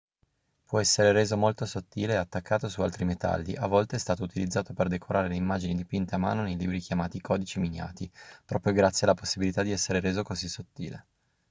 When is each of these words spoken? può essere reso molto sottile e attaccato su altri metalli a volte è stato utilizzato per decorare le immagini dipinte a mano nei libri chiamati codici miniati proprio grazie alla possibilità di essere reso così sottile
può 0.65 0.79
essere 0.79 1.11
reso 1.11 1.37
molto 1.37 1.63
sottile 1.67 2.13
e 2.13 2.15
attaccato 2.15 2.67
su 2.67 2.81
altri 2.81 3.05
metalli 3.05 3.53
a 3.55 3.67
volte 3.67 3.97
è 3.97 3.99
stato 3.99 4.23
utilizzato 4.23 4.73
per 4.73 4.87
decorare 4.87 5.27
le 5.27 5.35
immagini 5.35 5.75
dipinte 5.75 6.15
a 6.15 6.17
mano 6.17 6.41
nei 6.41 6.57
libri 6.57 6.79
chiamati 6.79 7.21
codici 7.21 7.59
miniati 7.59 8.11
proprio 8.43 8.73
grazie 8.73 9.05
alla 9.05 9.15
possibilità 9.15 9.61
di 9.61 9.69
essere 9.73 9.99
reso 9.99 10.23
così 10.23 10.47
sottile 10.49 11.05